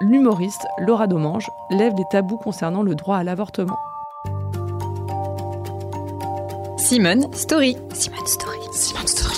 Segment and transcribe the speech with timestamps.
[0.00, 3.78] l'humoriste Laura Domange lève les tabous concernant le droit à l'avortement.
[6.78, 7.76] Simone Story.
[7.92, 8.58] Simone Story.
[8.72, 9.36] Simone Story.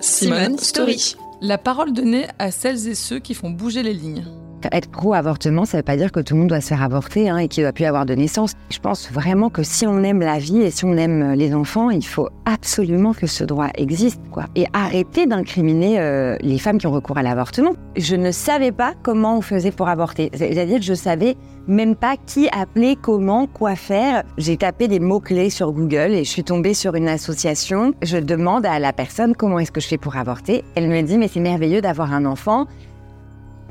[0.00, 1.16] Simone Story.
[1.40, 4.24] La parole donnée à celles et ceux qui font bouger les lignes.
[4.70, 7.28] Être pro-avortement, ça ne veut pas dire que tout le monde doit se faire avorter
[7.28, 8.52] hein, et qu'il ne doit plus avoir de naissance.
[8.70, 11.90] Je pense vraiment que si on aime la vie et si on aime les enfants,
[11.90, 14.20] il faut absolument que ce droit existe.
[14.54, 17.72] Et arrêter d'incriminer euh, les femmes qui ont recours à l'avortement.
[17.96, 20.30] Je ne savais pas comment on faisait pour avorter.
[20.34, 21.36] C'est-à-dire que je savais
[21.68, 24.24] même pas qui appeler, comment, quoi faire.
[24.38, 27.94] J'ai tapé des mots-clés sur Google et je suis tombée sur une association.
[28.02, 30.64] Je demande à la personne comment est-ce que je fais pour avorter.
[30.74, 32.66] Elle me dit mais c'est merveilleux d'avoir un enfant.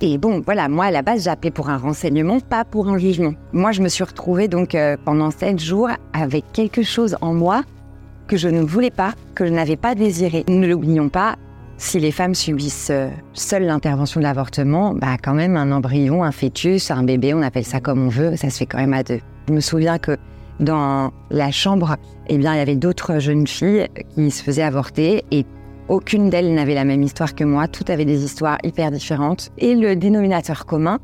[0.03, 2.97] Et bon, voilà, moi à la base, j'ai appelé pour un renseignement, pas pour un
[2.97, 3.33] jugement.
[3.53, 7.61] Moi, je me suis retrouvée donc euh, pendant sept jours avec quelque chose en moi
[8.27, 10.43] que je ne voulais pas, que je n'avais pas désiré.
[10.47, 11.35] Ne l'oublions pas,
[11.77, 16.31] si les femmes subissent euh, seules l'intervention de l'avortement, bah quand même un embryon, un
[16.31, 19.03] fœtus, un bébé, on appelle ça comme on veut, ça se fait quand même à
[19.03, 19.19] deux.
[19.49, 20.17] Je me souviens que
[20.59, 25.23] dans la chambre, eh bien, il y avait d'autres jeunes filles qui se faisaient avorter
[25.29, 25.45] et
[25.91, 29.51] aucune d'elles n'avait la même histoire que moi, toutes avaient des histoires hyper différentes.
[29.57, 30.99] Et le dénominateur commun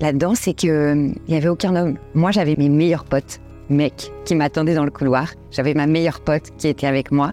[0.00, 1.96] là-dedans, c'est qu'il euh, n'y avait aucun homme.
[2.14, 5.28] Moi, j'avais mes meilleurs potes, mecs, qui m'attendaient dans le couloir.
[5.52, 7.30] J'avais ma meilleure pote qui était avec moi.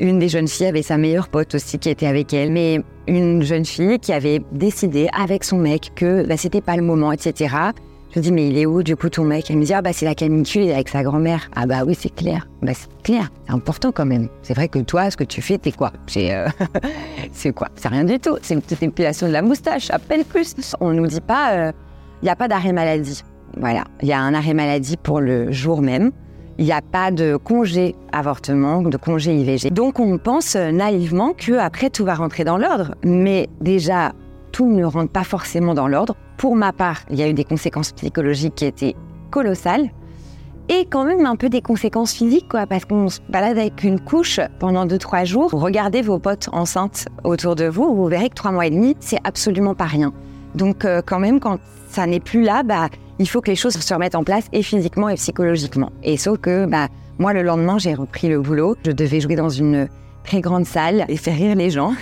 [0.00, 3.42] Une des jeunes filles avait sa meilleure pote aussi qui était avec elle, mais une
[3.42, 7.54] jeune fille qui avait décidé avec son mec que bah, c'était pas le moment, etc.
[8.14, 9.50] Je dis, mais il est où du coup ton mec?
[9.50, 11.50] Elle me dit, ah bah c'est la canicule, il est avec sa grand-mère.
[11.54, 12.48] Ah bah oui, c'est clair.
[12.62, 14.28] Bah c'est clair, c'est important quand même.
[14.42, 15.92] C'est vrai que toi, ce que tu fais, t'es quoi?
[16.06, 16.48] C'est euh,
[17.54, 17.68] quoi?
[17.74, 18.38] C'est rien du tout.
[18.40, 20.54] C'est une petite épilation de la moustache, à peine plus.
[20.80, 21.72] On nous dit pas, il euh,
[22.22, 23.22] n'y a pas d'arrêt maladie.
[23.58, 26.10] Voilà, il y a un arrêt maladie pour le jour même.
[26.58, 29.70] Il n'y a pas de congé avortement, de congé IVG.
[29.70, 32.94] Donc on pense naïvement que après tout va rentrer dans l'ordre.
[33.04, 34.12] Mais déjà,
[34.58, 36.16] tout ne rentre pas forcément dans l'ordre.
[36.36, 38.96] Pour ma part, il y a eu des conséquences psychologiques qui étaient
[39.30, 39.88] colossales
[40.68, 44.00] et quand même un peu des conséquences physiques, quoi, parce qu'on se balade avec une
[44.00, 45.52] couche pendant 2-3 jours.
[45.52, 49.20] Regardez vos potes enceintes autour de vous, vous verrez que 3 mois et demi, c'est
[49.22, 50.12] absolument pas rien.
[50.56, 52.88] Donc, euh, quand même, quand ça n'est plus là, bah,
[53.20, 55.92] il faut que les choses se remettent en place et physiquement et psychologiquement.
[56.02, 56.88] Et sauf que, bah,
[57.20, 58.74] moi, le lendemain, j'ai repris le boulot.
[58.84, 59.88] Je devais jouer dans une
[60.28, 61.94] très grande salle et faire rire les gens,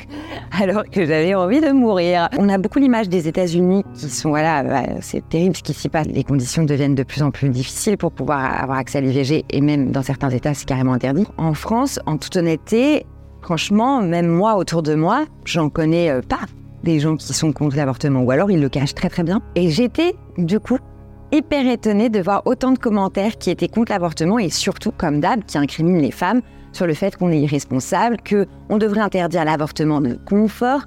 [0.58, 2.30] alors que j'avais envie de mourir.
[2.38, 5.90] On a beaucoup l'image des États-Unis qui sont, voilà, bah, c'est terrible ce qui s'y
[5.90, 6.06] passe.
[6.06, 9.60] Les conditions deviennent de plus en plus difficiles pour pouvoir avoir accès à l'IVG et
[9.60, 11.26] même dans certains États, c'est carrément interdit.
[11.36, 13.04] En France, en toute honnêteté,
[13.42, 16.40] franchement, même moi autour de moi, j'en connais euh, pas
[16.84, 19.42] des gens qui sont contre l'avortement ou alors ils le cachent très très bien.
[19.56, 20.78] Et j'étais du coup
[21.32, 25.44] hyper étonnée de voir autant de commentaires qui étaient contre l'avortement et surtout, comme d'hab,
[25.44, 26.42] qui incriminent les femmes
[26.72, 30.82] sur le fait qu'on est irresponsable, qu'on devrait interdire l'avortement de confort.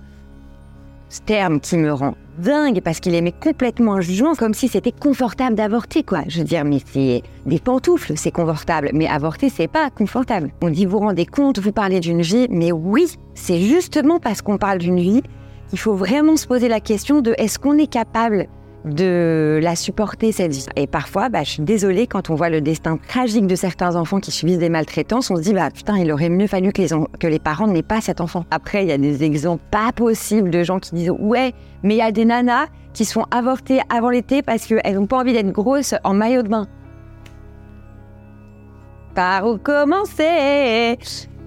[1.09, 4.91] Ce terme qui me rend dingue parce qu'il aimait complètement un jugement comme si c'était
[4.91, 6.21] confortable d'avorter quoi.
[6.27, 10.51] Je veux dire mais c'est des pantoufles, c'est confortable, mais avorter c'est pas confortable.
[10.61, 14.57] On dit vous rendez compte, vous parlez d'une vie, mais oui, c'est justement parce qu'on
[14.57, 15.23] parle d'une vie
[15.69, 18.47] qu'il faut vraiment se poser la question de est-ce qu'on est capable
[18.87, 20.65] de la supporter cette vie.
[20.75, 24.19] Et parfois, bah, je suis désolée quand on voit le destin tragique de certains enfants
[24.19, 26.89] qui subissent des maltraitances, on se dit bah putain, il aurait mieux fallu que les,
[27.19, 28.45] que les parents n'aient pas cet enfant.
[28.51, 31.53] Après, il y a des exemples pas possibles de gens qui disent ouais,
[31.83, 35.17] mais il y a des nanas qui sont avortées avant l'été parce qu'elles n'ont pas
[35.17, 36.67] envie d'être grosses en maillot de bain.
[39.13, 40.97] Par où commencer?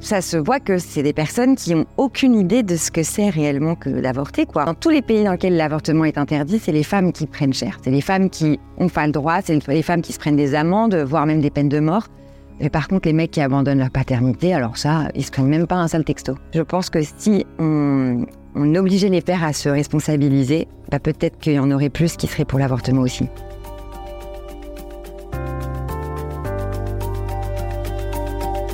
[0.00, 3.28] Ça se voit que c'est des personnes qui ont aucune idée de ce que c'est
[3.28, 4.46] réellement que d'avorter.
[4.46, 4.64] Quoi.
[4.64, 7.78] Dans tous les pays dans lesquels l'avortement est interdit, c'est les femmes qui prennent cher.
[7.84, 10.54] C'est les femmes qui ont pas le droit, c'est les femmes qui se prennent des
[10.54, 12.06] amendes, voire même des peines de mort.
[12.60, 15.66] Et par contre, les mecs qui abandonnent leur paternité, alors ça, ils se prennent même
[15.66, 16.34] pas un sale texto.
[16.54, 21.58] Je pense que si on, obligeait les pères à se responsabiliser, bah peut-être qu'il y
[21.58, 23.28] en aurait plus qui seraient pour l'avortement aussi.